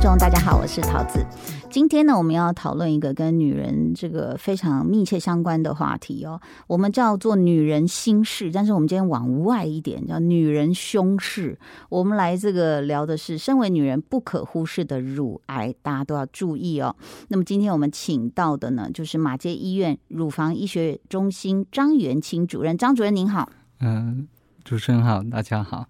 [0.00, 1.22] 听众，大家好，我是桃子。
[1.70, 11.58] 今天呢，我们要讨论一个跟女人这个非常密切相关的话题哦，我们叫做女人心事，但是我们今天往外一点，叫女人胸事。
[11.90, 16.96] 我们来这个聊的是，身为女人不可忽视的乳癌，大家都要注意哦。
[17.28, 23.50] 那么今天我们请到的呢，就是马街医院乳房医学中心张元清主任，张主任您好。
[23.80, 24.26] 嗯，
[24.64, 25.84] 主持人好，大家好。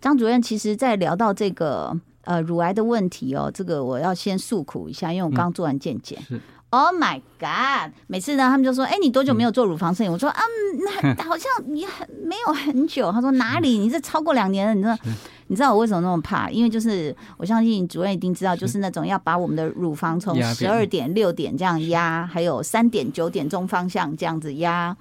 [0.00, 2.00] 张主任，其实，在聊到这个。
[2.24, 6.18] 呃，乳癌的问题哦，这个我要先诉苦一下，因为我刚做完健检。
[6.70, 7.92] Oh my god！
[8.06, 10.42] 每次呢，他们就说：“哎，你多久没有做乳房摄影？”我说：“嗯，
[11.04, 13.76] 那 好像你很没有很久。”他说：“哪里？
[13.76, 14.96] 你这超过两年了。”你知道？
[15.48, 16.48] 你知道我为什么那么怕？
[16.48, 24.96] 因为就是我相信主任一定知道，就是那种要把我们的乳房从十二点、六点这样压，还有三点、九点钟方向这样子压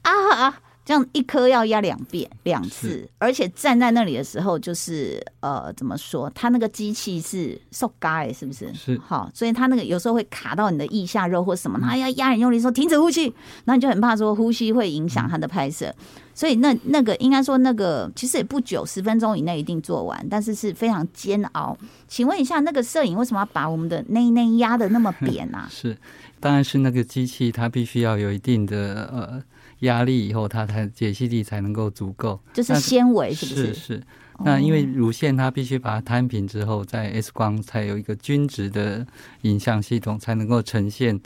[0.00, 0.60] 啊。
[0.86, 6.30] 这样一颗要压两遍两次，而且站在那里的时候，就是呃，怎么说？
[6.32, 8.72] 它那个机器是受嘎是不是？
[8.72, 15.92] 是好，所以它那个有时候会卡到你的腋下肉或什么，它要压很用力，说停止呼吸，那你就很怕说呼吸会影响它的拍摄。
[16.32, 21.76] 所以那那个应该说那个其实也不久，十分钟以内一定做完，但是是非常煎熬。
[22.06, 25.66] 请问一下，那个摄影为什么要把我们的内内压的那么扁啊？
[25.72, 25.96] 是，
[26.38, 29.42] 当然是那个机器它必须要有一定的呃。
[29.80, 33.66] 压力以后，它才解析力才能够足够，就是纤维是不是？
[33.66, 34.02] 是是。
[34.44, 39.06] 那因为乳腺它必须把它摊平之后，在 X 光才有一个均值的
[39.42, 41.18] 影像系统，才能够呈现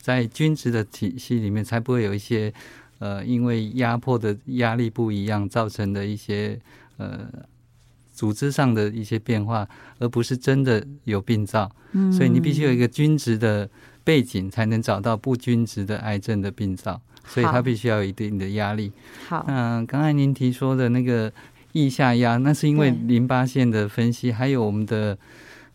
[0.00, 2.52] 在均值的体系里面，才不会有一些
[2.98, 6.60] 呃，因为压迫的压力不一样造成的一些
[6.98, 7.26] 呃
[8.12, 9.66] 组织上的一些变化，
[9.98, 11.70] 而不是真的有病灶。
[11.92, 12.12] 嗯。
[12.12, 13.70] 所以你必须有一个均值的
[14.04, 17.00] 背景，才能找到不均值的癌症的病灶。
[17.28, 18.90] 所以它必须要有一定的压力。
[19.28, 21.32] 好，嗯刚才您提说的那个
[21.72, 25.16] 腋下压，那是因为淋巴腺的分析，还有我们的。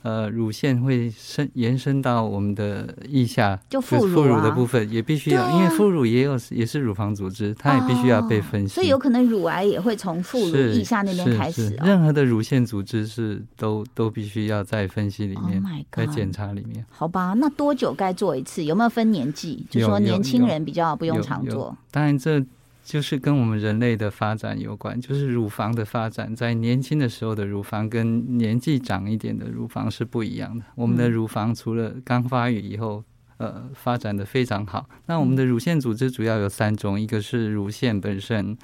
[0.04, 8.76] 呃，乳腺会伸延伸到我们的腋下，就副乳的部分也必须要，因为副乳也有也是乳房组织，它也必须要被分析。
[8.76, 11.70] 所以有可能乳癌也会从副乳腋下那边开始。
[11.82, 16.86] 任何的乳腺组织是都都必须要在分析里面，在检查里面。
[16.90, 18.64] 好吧，那多久该做一次？
[18.64, 19.66] 有没有分年纪？
[19.70, 21.76] 就说年轻人比较不用常做。
[21.90, 22.44] 当然这。
[22.84, 30.66] 就是跟我们人类的发展有关，就是乳房的发展，在年轻的时候的乳房跟年纪长一点的乳房是不一样的。
[30.76, 33.04] 我们的乳房除了刚发育以后，
[33.38, 34.88] 呃，发展的非常好。
[35.06, 38.58] 那我们的乳腺组织主要有三种，一个是乳腺本身，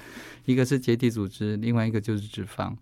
[0.44, 2.74] 一个是结缔组织，另外一个就是脂肪。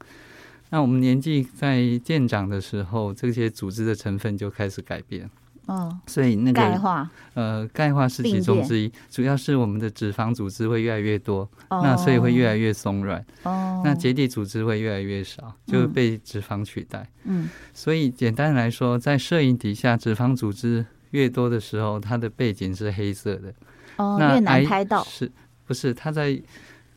[0.70, 5.30] 那我们年纪在渐长的时候，这些组织的成分就开始改变。
[5.68, 13.22] 哦，所以那个钙化，呃，钙化是其中之一，主要是我们的脂肪组织会越来越多，那所以会越来越松软。
[13.42, 17.06] 哦，那结缔组织会越来越少，就被脂肪取代。
[17.24, 23.52] 嗯，所以简单来说，在摄影底下，脂肪组织越多的时候，它的背景是黑色的。
[23.96, 25.04] 哦，越难拍到。
[25.04, 25.30] 是，
[25.66, 25.92] 不是？
[25.92, 26.40] 它在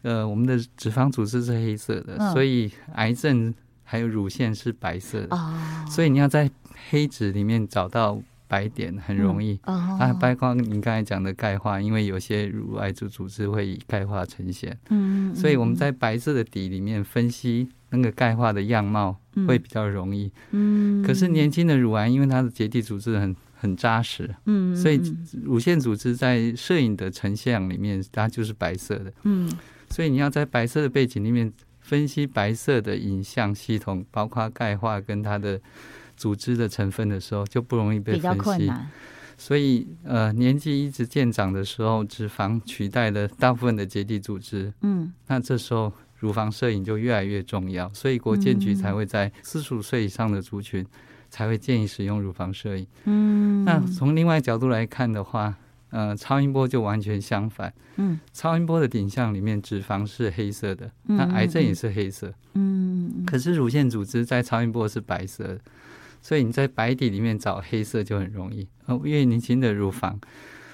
[0.03, 3.53] 呃，我们的脂肪组织是黑色的，所以癌症
[3.83, 5.35] 还有乳腺是白色的。
[5.35, 5.53] 哦，
[5.89, 6.49] 所以你要在
[6.89, 8.17] 黑纸里面找到。
[8.51, 9.57] 白点很容易。
[9.63, 19.17] 啊，白光您刚才讲的钙化，因为有些乳癌组组织会以钙化呈现，嗯，所以我们在白色的底里面分析那个钙化的样貌
[19.47, 25.01] 会比较容易，嗯，可是年轻的乳癌因为它的结缔组织很很扎实，嗯，所以
[25.41, 29.49] 乳腺组织在摄影的成像里面它就是白色的，嗯，
[29.89, 35.61] 所以你要在白色的背景里面分析白色的影像系统，包括钙化跟它的。
[36.21, 38.71] 组织的成分的时候就不容易被分析，
[39.35, 50.85] 所以呃年纪一直渐长的时候，脂肪取代了大部分的结缔组织，嗯，那这时候乳房摄影就越来越重要，所以国建局才会在四十五岁以上的族群
[51.31, 55.55] 才会建议使用乳房摄影，嗯，那从另外角度来看的话，
[55.89, 65.59] 呃，超音波就完全相反，嗯，超音波的影像里面脂肪是黑色的，那癌症也是黑色，嗯，可是乳腺组织在超音波是白色的。
[66.21, 70.19] 所以你在白底里面找黑色就很容易，呃，越年轻的乳房，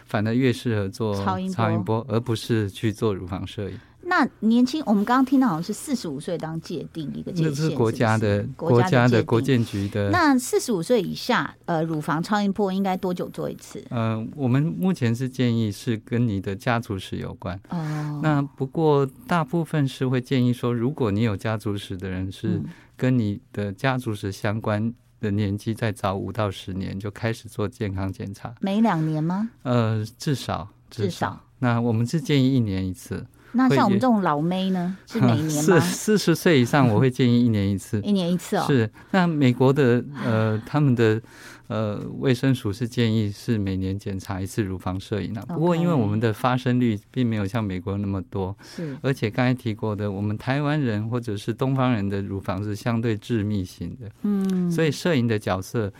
[0.05, 3.79] 反而越适合做超音波，而不是去做乳房摄影。
[4.09, 10.09] 那年轻，我们刚刚听到好像是四十五岁当界定一个界限，是国家的国家的国建局的。
[10.11, 13.83] 那四十五岁以下，呃，乳房超音波应该多久做一次？
[13.89, 17.59] 嗯，我们目前是建议是跟你的家族史有关。
[17.69, 22.61] 哦，那不过大部分是会建议说，如果你有家族史的人是
[22.95, 24.93] 跟你的家族史相关。
[25.19, 29.49] 的年纪再早五到十年就开始做健康检查，每两年吗？
[29.63, 31.41] 呃，至少至少。
[31.59, 33.25] 那我们是建议一年一次。
[33.53, 35.79] 那像我们这种老妹呢， 是每年吗？
[35.79, 37.99] 四四十岁以上，我会建议一年一次。
[38.05, 38.65] 一年一次哦。
[38.67, 41.19] 是，那美国的呃，他们的
[41.67, 45.41] 呃卫生署是建议是每年检查一次乳房摄影的。
[45.47, 48.95] 不过，因为我们的发生率并没有像美国那么多，是。
[49.01, 55.91] 而且刚才提过的，我们台湾人或者是东方人的乳房是相对致密型的，嗯，所以摄影的角色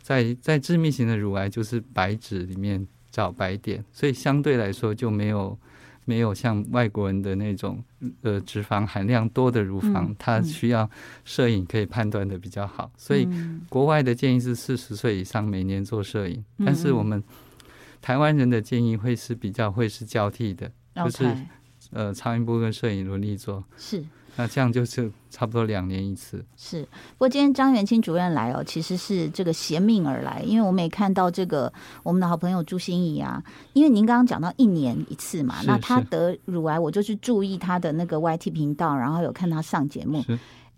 [0.00, 5.58] 在在致密型的乳癌就是白纸里面找白点，所以相对来说就没有。
[6.04, 7.82] 没有像外国人的那种
[8.22, 10.88] 呃脂肪含量多的乳房，它需要
[11.24, 13.28] 摄影可以判断的比较好，所以
[13.68, 17.22] 国外的建议是四十岁以上每年做摄影，但是我们
[18.00, 21.36] 台湾人的建议会是比较会是交替的，就是
[21.90, 24.04] 呃超音波跟摄影轮流做是。
[24.36, 26.44] 那这样就是差不多两年一次。
[26.56, 33.42] 是，不过今天张元清主任来哦，其实是这个携命而来，因为我们也看到这个我们的好朋友朱心怡啊，
[33.74, 40.24] 因为您刚刚讲到一年一次嘛，那他得乳癌，我就去注意他的那个 YT 频道，然后有看他上节目。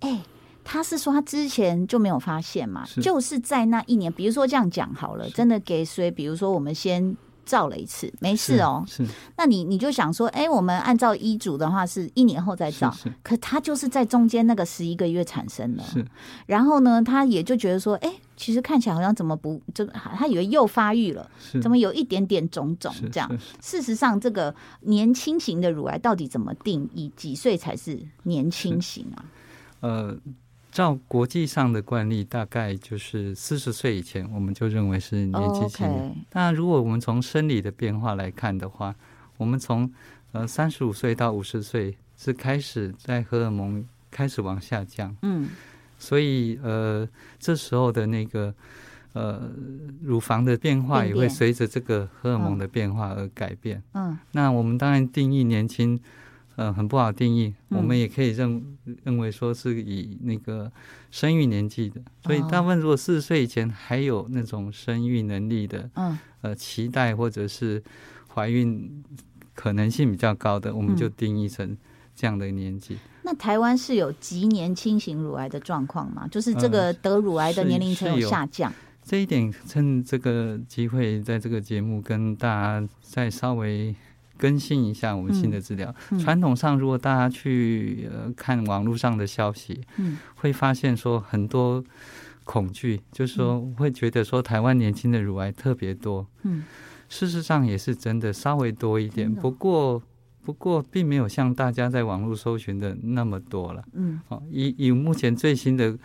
[0.00, 0.20] 哎，
[0.64, 6.10] 他是说他之前就没有发现嘛，就是在那一年，比如说这样讲好了，真的给谁？
[6.10, 7.16] 比如说我们先。
[7.46, 8.84] 照了一次，没事哦。
[8.86, 9.06] 是，
[9.36, 12.90] 那你你就想说，哎，我们按照医嘱的话，是一年后再照。
[12.90, 15.82] 是，可他就是在中间那个十一个月产生的。
[15.84, 16.04] 是，
[16.46, 21.30] 然后呢，他也就觉得说，哎，其实看起来好像怎么不，就他以为又发育了，
[21.62, 23.30] 怎么有一点点肿肿这样？
[23.62, 27.12] 事实上，这个年轻型的乳癌到底怎么定义？
[27.16, 29.24] 几岁才是年轻型啊？
[29.80, 30.16] 呃。
[30.74, 36.16] 照国际上的惯例，大概就是四十岁以前，我们就认为是年纪轻型。
[36.32, 38.92] 那如果我们从生理的变化来看的话，
[39.36, 39.88] 我们从
[40.32, 45.16] 呃三十五岁到五十岁是开始在荷尔蒙开始往下降。
[45.22, 45.48] 嗯，
[45.96, 48.52] 所以呃这时候的那个
[49.12, 49.48] 呃
[50.02, 53.80] 乳房的变化也会随着这个荷尔蒙的变化而改变。
[53.92, 56.00] 嗯，那我们当然定义年轻。
[56.56, 57.52] 嗯，很不好定义。
[57.68, 60.70] 我们也可以认认为说是以那个
[61.10, 67.82] 生育年纪的，所以大部分如果四十岁以前还有那种生育能力的，嗯，呃，期待或者是
[68.32, 69.02] 怀孕
[69.52, 71.76] 可能性比较高的，我们就定义成
[72.14, 72.98] 这样的年纪。
[73.22, 76.28] 那台湾是有极年轻型乳癌的状况吗？
[76.28, 78.72] 就是这个得乳癌的年龄层有下降？
[79.02, 83.94] 这一点趁这个机会，在这个节目跟大家再稍微。
[84.36, 85.94] 更新一下我们新的资料。
[86.18, 91.82] 传统上，如果大家去呃看网络上的消息，嗯，会发现说很多
[92.44, 96.26] 恐惧，就是说会觉得说台湾年轻的乳癌特别多。
[96.42, 96.64] 嗯，
[97.08, 100.02] 事实上也是真的稍微多一点，不过
[100.42, 103.84] 不过并没有像大家在网络搜寻的那么多了。
[103.92, 105.96] 嗯，好，以以目前最新的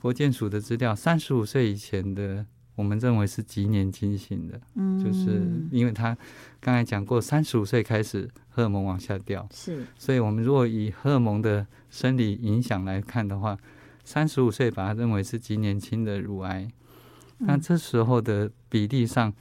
[0.00, 2.46] 国健署的资料，三十五岁以前的。
[2.76, 5.42] 我们认为是极年轻型的，嗯，就是
[5.72, 6.16] 因为他
[6.60, 13.58] 刚才讲过，三十五岁开始荷尔蒙往下掉，是，所以我们如果以荷尔蒙的生理影响来看的话，
[14.04, 16.68] 三十五岁把它认为是极年轻的乳癌，
[17.38, 19.32] 那这时候的比例上。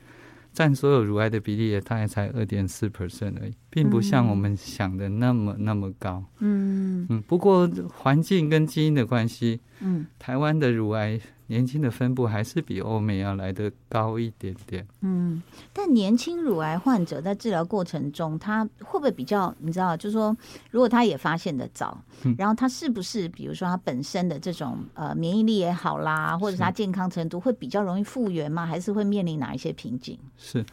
[0.55, 6.24] 占所有乳癌的比例也大概才二点四 percent 而已，并不像我们想的那么那么高。
[6.39, 14.88] 嗯嗯，不过环境跟基因的关系，嗯，台湾的乳癌年轻的分布还是比欧美要来的高一点点。
[15.02, 19.54] 嗯，但年轻乳癌患者在治疗过程中，他会不会比较？
[19.59, 20.33] 你知道，就是说，
[20.71, 22.02] 如果他也发现的早，
[22.38, 28.66] 然后他是不是，比如说他本身的这种呃免疫力也好啦，或者是他健康程度会比较容易复原吗？
[28.66, 30.18] 还是会面临哪一些瓶颈？
[30.38, 30.66] 是，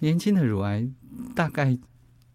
[0.00, 0.84] 年轻的乳癌
[1.36, 1.78] 大概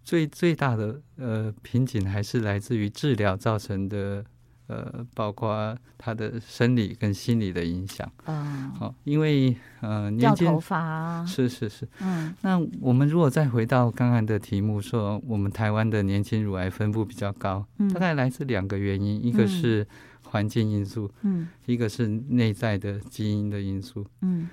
[0.05, 4.23] 最最大的呃瓶颈还是来自于治疗造成的
[4.67, 8.71] 呃，包括他的生理跟心理的影响啊。
[8.79, 12.33] 好，因为呃，掉头发是是是，嗯。
[12.41, 19.85] 那我们如果再回到刚刚的题目，说我们台湾的年轻乳癌分布比较高，大概来自两个原因，一个是
[20.29, 24.49] 环境因素，嗯，一个是内在的基因的因素，嗯。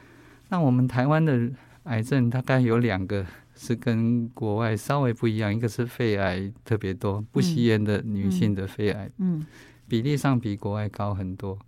[0.50, 1.50] 那我们台湾的
[1.84, 9.44] 癌症大概有两个是跟国外稍微不一样，一个是肺癌特别多，不吸烟的女性的肺癌，嗯，
[9.86, 11.58] 比例上比国外高很多。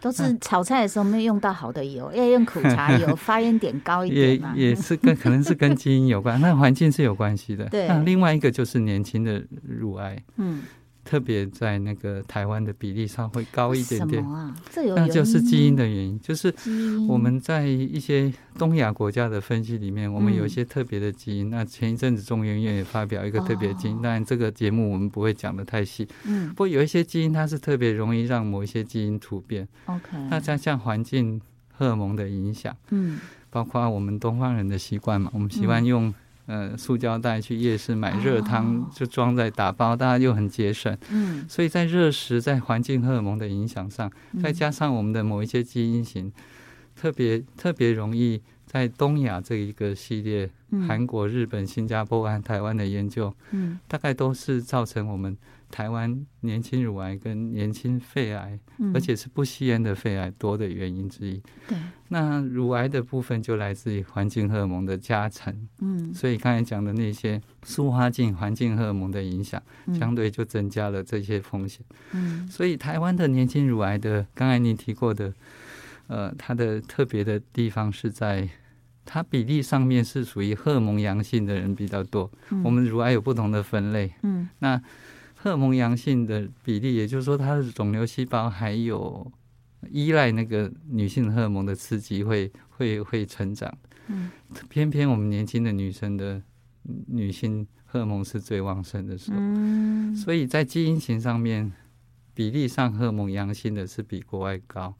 [0.00, 4.52] 都是炒菜的时候没有用到好的油，要用苦茶油，发烟点高一点嘛。
[4.54, 7.64] 也也是跟 可能是跟基因有关，那环境是有关系的。
[7.64, 10.62] 对，那另外一个就是年轻的乳癌，嗯。
[11.08, 14.22] 特别在那个台湾的比例上会高一点点，
[14.94, 16.20] 那就是基因的原因。
[16.20, 16.54] 就是
[17.08, 21.48] 我们在一些东亚国家的分析里面，我们有一些特别的基因。
[21.48, 26.06] 那前一阵子中研院也发表一个特别基因，当然这个节目我们不会讲的太细。
[26.26, 29.66] 嗯，不过有一些基因它是特别容易让某一些基因突变。
[29.86, 31.40] OK，那加上环境
[31.72, 36.12] 荷尔蒙的影响，嗯，包括我们东方人的习惯嘛，我们喜欢用。
[36.48, 40.98] 呃塑胶袋去夜市买热汤，就装在打包，大家又很节省。
[41.10, 44.10] 嗯，所以在热食在环境荷尔蒙的影响上，
[44.42, 46.32] 再加上我们的某一些基因型，
[46.96, 50.50] 特别特别容易在东亚这一个系列，
[50.88, 55.36] 韩国、日本、新加坡和台湾的研究，嗯，大概都是造成我们。
[55.70, 58.58] 台湾年轻乳癌跟年轻肺癌，
[58.94, 61.42] 而且是不吸烟的肺癌多的原因之一。
[61.66, 61.76] 对，
[62.08, 65.68] 那乳癌的部分就来自于环境荷尔蒙的加成。
[65.80, 71.84] 嗯，所以刚才讲的那些塑化剂、环境荷尔蒙的影响，相对就增加了这些风险。
[72.12, 75.32] 嗯，所以台湾的年轻乳癌的，刚才你提过的，
[76.06, 78.48] 呃，它的特别的地方是在
[79.04, 82.30] 它比例上面是属于荷尔蒙阳性的人比较多。
[82.64, 84.14] 我们乳癌有不同的分类。
[84.22, 84.80] 嗯，那。
[85.40, 89.30] 荷尔蒙阳性的比例，也就是说，它的肿瘤细胞还有
[89.90, 93.72] 依赖那个女性荷尔蒙的刺激，会会会成长。
[94.08, 94.30] 嗯，
[94.68, 96.42] 偏偏我们年轻的女生的
[97.06, 101.72] 女性荷尔蒙是最旺盛的时候，所以在基因型上面
[102.34, 104.94] 比例上，荷尔蒙阳性的是比国外高。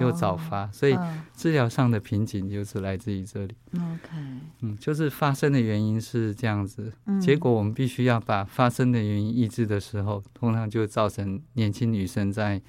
[0.00, 0.98] 又早发，所以
[1.36, 3.54] 治疗上的瓶颈就是来自于这里。
[3.74, 4.08] OK，
[4.60, 12.60] 嗯，就是发生的原因是这样子，结果我们必须要把发生的原因抑制的时候，通常就造成年轻女生在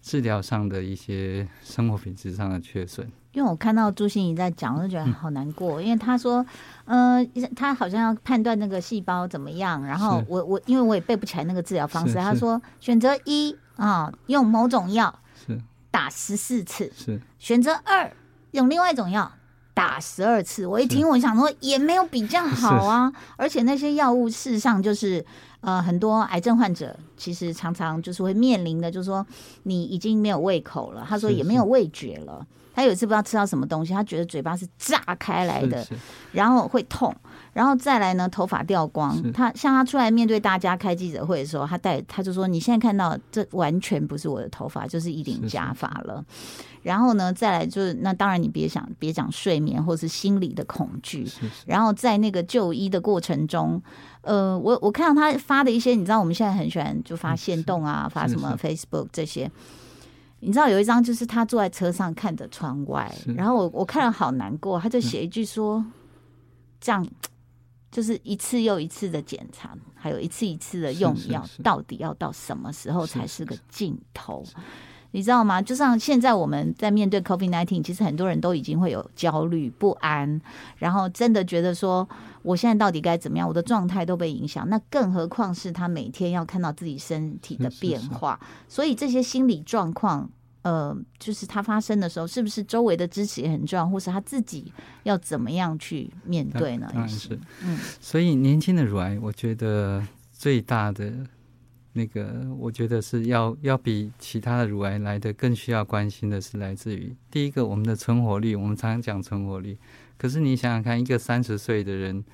[0.00, 3.10] 治疗上的一些生活品质上的缺损。
[3.32, 6.44] 因为我看到朱心怡在讲，我就觉得好难过，因为她说，
[6.84, 7.26] 呃，
[7.56, 15.18] 她好像要判断那个细胞怎么样，然后我我因为我也背不起来那个治疗方式，她说选择一啊，用某种药。
[15.92, 18.12] 打十四次是选择二，
[18.50, 19.30] 用另外一种药
[19.72, 20.66] 打十二次。
[20.66, 23.12] 我一听，我想说也没有比较好啊。
[23.36, 25.24] 而且那些药物事实上就是
[25.60, 29.24] 呃，很多癌症患者其实常常就是会面临的，就是说
[29.62, 31.06] 你已经没有胃口了。
[31.08, 32.44] 他说也没有味觉了。
[32.74, 35.86] 他有一次不知道吃到什么东西，他觉得嘴巴是炸开来的，
[36.32, 37.14] 然后会痛。
[37.52, 39.32] 然后再来呢，头发掉光。
[39.32, 46.24] 他像他出来面对大家开记者会的时候，他带他就说：“你现在看到这完全不是我的头发，就是一顶假发了。”
[46.82, 51.26] 然后呢，再来就是那当然你别想别讲睡眠或是心理的恐惧。
[51.66, 53.80] 然后在那个就医的过程中，
[54.22, 59.50] 呃，我我看到他发的一些，你知道我们现在很喜欢就发现动啊，发什么 Facebook 这些。
[60.40, 65.84] 你知道有一张就是他坐在车上看着窗外，然后我我看了好难过，他就写一句说
[66.80, 67.06] ：“这样。”
[67.92, 74.42] 就是一次又一次的检查，还有一次一次的用药，到底要到什么时候才是个尽头？
[75.10, 75.60] 你知道吗？
[75.60, 80.40] 就像现在我们在面对 COVID nineteen，其实很多人都已经会有焦虑不安，
[80.78, 82.08] 然后真的觉得说，
[82.40, 83.46] 我现在到底该怎么样？
[83.46, 90.30] 我的状态都被影响，那更何况是他每天要看到自己身体的变化，所以这些心理状况。
[90.62, 96.88] 呃，就是它发生的时候，是不是周围的支持也很重要，或是他自己要怎么样去面对呢？
[96.92, 97.78] 当然是，嗯。
[98.00, 100.00] 所以年轻的乳癌，我觉得
[100.32, 101.12] 最大的
[101.92, 108.54] 那个，我觉得是要要比其他的乳癌来的更需要关心的是来自于第一个，我们的存活率。
[108.54, 109.76] 我们常常讲存活率，
[110.16, 112.24] 可是你想想看，一个三十岁的人，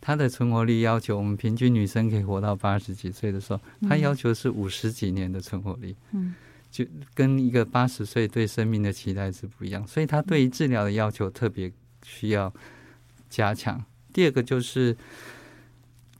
[0.00, 5.96] 他的存活率要求，我们平均女生可以活到八十几岁的时候，他要求是五十几年的存活率。
[6.12, 6.36] 嗯。
[6.74, 12.52] 就跟一个八十岁对生命的期待是不一样，所以他对于治疗的要求特别需要
[13.30, 13.80] 加强。
[14.12, 14.96] 第二个就是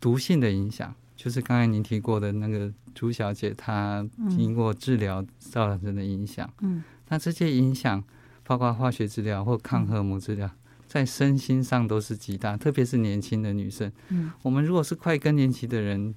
[0.01, 6.49] 毒性的影响，就是刚才您提过的那个朱小姐，她经过治疗造成的影响。
[6.61, 8.05] 嗯，那这些影响
[8.45, 10.49] 包括化学治疗或抗荷尔蒙治疗，
[10.87, 13.91] 在身心上都是极大，特别是年轻的女生。
[14.11, 16.15] 嗯，我们如果是快更年期的人。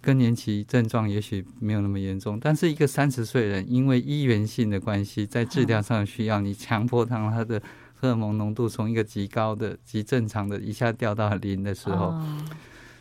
[0.00, 7.60] 更年期症状也许没有那么严重，但是一个三十岁人，因为医源性的关系，在治疗上需要你强迫他他的
[7.94, 12.14] 荷尔蒙浓度从一个极高的、极正常的，一下掉到零的时候，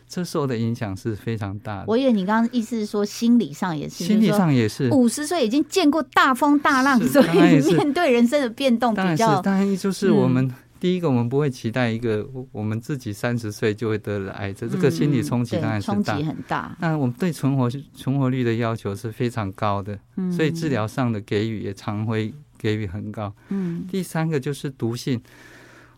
[0.07, 1.85] 这受的影响是非常大的。
[1.87, 4.89] 我以为你刚刚意思是说心理上也是，心理上也是。
[4.91, 10.51] 五十岁已经见过大风大浪，所以面对人生的变动比较，当然就是我们。
[10.79, 16.77] 第一个，我们不会期待一个我们自己三十岁就会得了癌症，这个心理冲击当然是大，很大。
[16.79, 19.99] 那我们对存活存活率的要求是非常高的，
[20.35, 23.33] 所以治疗上的给予也常会给予很高。
[23.49, 23.85] 嗯。
[23.89, 25.21] 第三个就是毒性，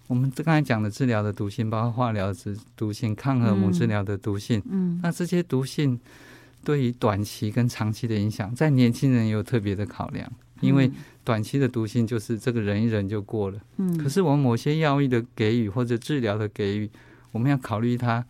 [0.08, 4.62] 我们刚才讲的治疗的毒性，包括化疗的毒性、抗荷尔蒙治疗的毒性。
[4.70, 5.00] 嗯。
[5.04, 6.00] 那这些毒性
[6.64, 10.32] 对于短期跟长期的影响，在年轻人有特别的考量，
[10.62, 10.92] 因为。
[11.22, 16.90] 短期的毒性就是这个忍一忍就过了，嗯，可是我们某些药物的给予或者治疗的给予，
[17.32, 18.26] 我们要考虑它，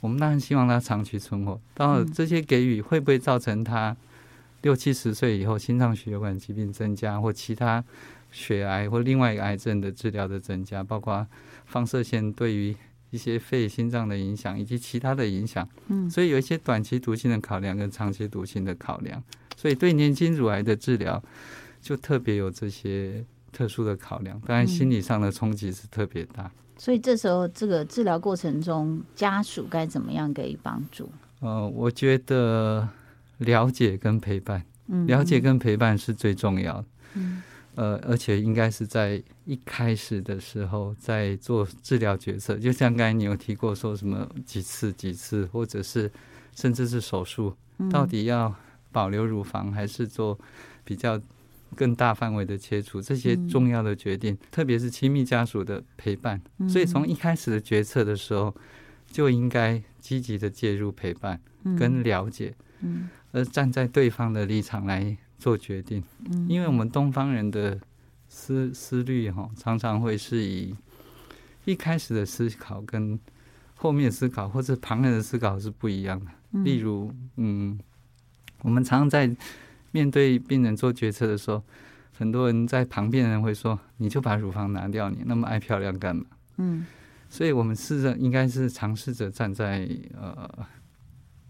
[0.00, 1.58] 我们当然希望它长期存活。
[1.72, 3.96] 到了这些给予会不会造成它
[4.60, 7.82] 六七十岁以后心脏血管疾病增加，或其他
[8.30, 11.26] 血癌或另外一个癌症的治疗的增加，包括
[11.64, 12.76] 放射线对于
[13.08, 15.66] 一些肺、心脏的影响以及其他的影响。
[15.86, 19.22] 嗯，所以有一些短期毒性的考量跟长期毒性的考量。
[19.56, 21.22] 所以对年轻乳癌的治疗，
[21.82, 23.22] 就特别有这些
[23.52, 24.40] 特殊的考量。
[24.46, 26.50] 当然，心理上的冲击是特别大。
[26.78, 31.12] 所以这时候，这个治疗过程中，家属该怎么样给予帮助？
[31.40, 32.88] 呃，我觉得
[33.38, 34.64] 了解跟陪伴，
[35.06, 36.84] 了解跟陪伴是最重要的。
[37.14, 37.42] 嗯，
[37.74, 46.10] 呃，而且应该是在一开始的时候，在做治疗决策，就像刚才你有提过，说什么几次几次，或者是
[46.56, 47.54] 甚至是手术，
[47.90, 48.52] 到底要
[48.90, 50.36] 保留乳房还是做
[50.84, 51.20] 比较。
[51.74, 58.54] 更大范围的切除，这些重要的决定，特别是亲密家属的陪伴，所以从一开始的决策的时候，
[59.06, 61.40] 就应该积极的介入陪伴
[61.78, 67.80] 跟了解，嗯，而站在对方的立场来做决定，嗯，因为我们东方人的
[68.28, 70.74] 思思虑哈，常常会是以
[71.64, 73.18] 一开始的思考跟
[73.74, 76.30] 后面思考或者旁人的思考是不一样的，
[76.62, 77.78] 例如，嗯，
[78.60, 79.34] 我们常常在。
[79.92, 81.62] 面对病人做决策的时候，
[82.18, 86.24] 很多人在旁边的人会说：“你就把乳房拿掉，你那么爱漂亮干嘛？”
[86.58, 86.86] 嗯，
[87.30, 89.88] 所以我们试着应该是尝试着站在
[90.20, 90.48] 呃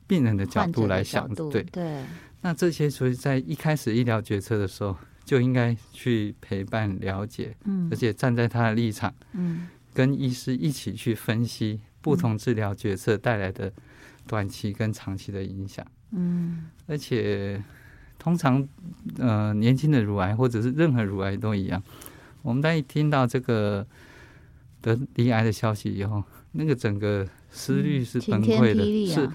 [0.06, 2.04] 病人的角度来想，对对。
[2.40, 13.72] 那这些所以在一开始医疗决策的时候，就应该去陪伴、了解，嗯，而且站在他的立场，嗯，跟医师一起去分析不同治疗决策带来的
[14.26, 17.62] 短期跟长期的影响，嗯，而且。
[18.22, 18.64] 通常，
[19.18, 21.82] 呃，年轻的乳癌或者是任何乳癌都一样。
[22.42, 23.84] 我们在一听到这个
[24.80, 29.28] 得离癌的消息以后，那个整个思虑是崩溃的，是。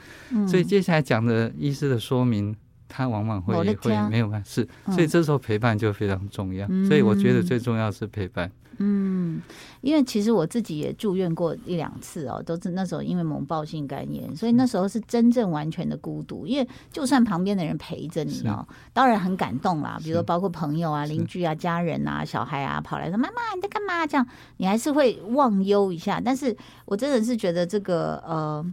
[0.47, 2.55] 所以接下来讲的医师的说明，
[2.87, 4.67] 他往往会会没有办法，是。
[4.91, 6.67] 所以这时候陪伴就非常重要。
[6.87, 8.51] 所以我觉得最重要是陪伴。
[8.79, 9.41] 嗯，
[9.81, 16.45] 因为其实我自己也住院过一两次哦，都是那时候因为猛暴性肝炎，所以那时候是真正完全的孤独。
[16.45, 24.23] 因为就算旁边的人陪着你哦，当然很感动啦，比如说包括朋友啊、邻居啊、家人啊、小孩啊，跑来说：“妈妈你在干嘛？”这样
[24.57, 26.21] 你还是会忘忧一下。
[26.23, 28.63] 但是我真的是觉得这个呃，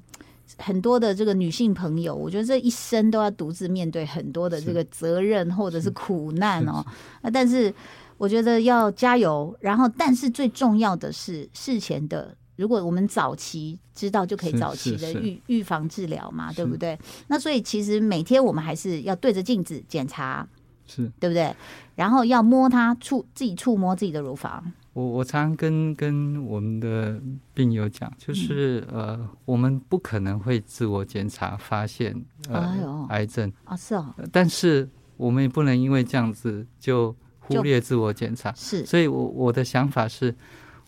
[0.59, 6.85] 很多的这个女性朋友，我觉得这一生都要独自面对很多的这个责任或者是苦难哦。
[7.22, 7.72] 那但是。
[8.16, 16.96] 我觉得要加油，然后，但是最重要的是事前的，如果我们早期知道，就可以早期的预预防治疗嘛，对不对？
[17.26, 20.46] 那所以其实每天我们还是要对着镜子检查，
[20.87, 21.52] 是对不对？
[21.96, 24.72] 然后要摸它触自己触摸自己的乳房。
[24.94, 27.20] 我我常跟跟我们的
[27.52, 33.52] 病友讲，就是呃，我们不可能会自我检查发现呃癌症。
[33.64, 37.14] 啊，是哦，但是我们也不能因为这样子就。
[37.46, 40.35] 忽略自我检查是，所以，我我的想法是，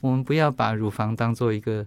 [0.00, 1.86] 我们不要把乳房当做一个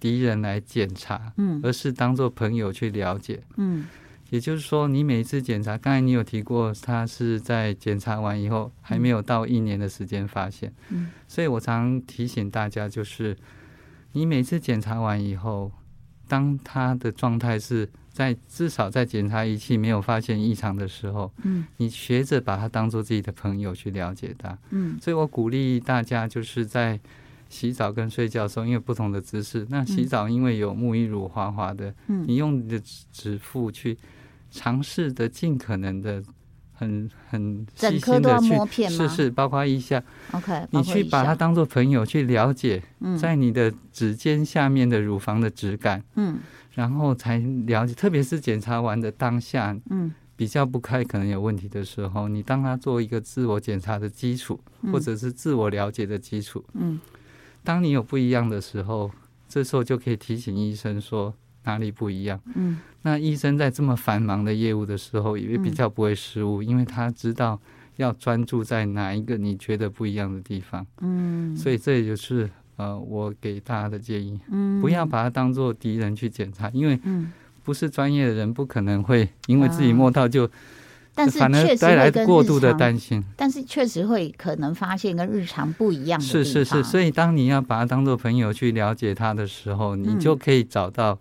[0.00, 3.84] 敌人来检查，嗯，而是当做朋友去了解，嗯，
[4.30, 13.36] 也就是说，你每一次检查，刚才你有提过，他是在检查完以后还没有到一年的时间发现，嗯，所以我常提醒大家，就是
[14.12, 15.70] 你每次检查完以后，
[16.26, 17.88] 当他的状态是。
[18.16, 26.98] 在至少在检查仪器没有发现异常的时候，嗯，你学着把它当做自己的朋友去了解它，嗯，所以我鼓励大家就是在
[27.48, 32.80] 洗澡跟睡觉的时候，因为不同的姿势，那洗澡因为有沐浴乳滑滑的，嗯，你用你的
[33.12, 33.96] 指腹去
[34.50, 36.22] 尝试的尽可能的
[36.72, 38.38] 很很细心的
[38.70, 42.82] 去试试，包括一下，OK，你去把它当做朋友去了解，
[43.18, 46.38] 在你的指尖下面的乳房的质感，嗯。
[46.72, 54.60] 然后才了解，特别是检查完的当下，嗯，比较不开可能有问题的时候，你当他做一个自我检查的基础，
[54.92, 57.00] 或者是自我了解的基础，嗯，
[57.66, 59.10] 当你有不一样的时候，
[59.48, 67.60] 这时候就可以提醒医生说哪里不一样，嗯，那医生在这么繁忙的业务的时候，也比较不会失误，因为他知道
[67.96, 72.48] 要专注在哪一个你觉得不一样的地方，嗯，所以这也就是。
[72.78, 77.00] 呃，我给大家的建议，嗯，不要把它当做敌人去检查，因为
[77.64, 80.46] 不是专业的人，不可能会因为自己摸到就，
[81.16, 91.18] 但是确带来过度的担心，但是确实会可能发现跟日常不一样的是是是，所以当你要把它当做朋友去了解他的时候，你就可以找到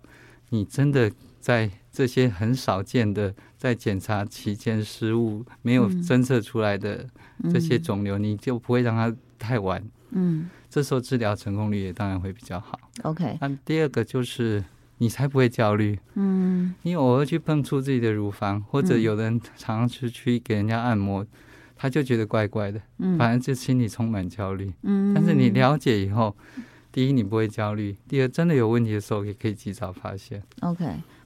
[0.50, 7.08] 你真的在这些很少见的在检查期间失误没有侦测出来的
[7.54, 9.82] 这些肿瘤，你就不会让它太晚，
[10.12, 10.50] 嗯。
[10.68, 12.78] 这时候治疗成功率也当然会比较好。
[13.04, 14.62] OK，那第二个就是
[14.98, 16.00] 你才不会焦虑。
[16.14, 21.26] 嗯，你偶尔去碰触自己的乳房，或者有人常常去去给人家按摩，
[21.76, 22.82] 他就觉得怪怪的。
[23.00, 24.74] 嗯，反正就心里充满焦虑。
[24.84, 26.36] 嗯，但是你了解以后，
[26.92, 30.42] 第一你不会焦虑，第二真的有问题的时候也可以及早发现。
[30.62, 30.86] OK。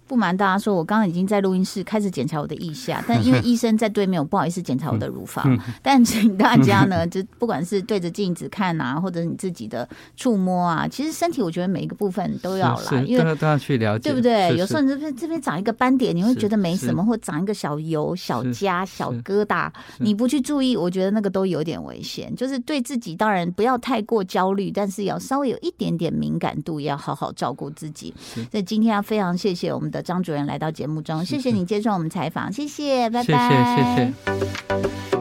[0.10, 5.56] 不瞒大家说，我刚刚已经在录音室开始检查我的腋下，但因为 医生在对面，我不好意思检查我的乳房。
[5.84, 14.58] 但 请大家呢，就不管是对着镜子看啊，或者你自己的触摸啊，其实身体我觉得每一个部分都要来，因为都要去了解，对不对？
[14.58, 19.70] 有时候你这边这边长一个斑点，你会觉得没什么，或长一个小油、小痂、小疙瘩，
[20.00, 22.36] 你不去注意，我觉得那个都有点危险。
[22.36, 28.12] 就是对自己，当然不要太过焦虑，但是要稍微有一点点敏感度，要好好照顾自己。
[28.34, 30.70] 所以今天要非常谢谢我们的张主任来到。
[30.80, 35.19] 节目中，谢谢你接受我们采访，谢谢，拜拜，谢谢，谢谢。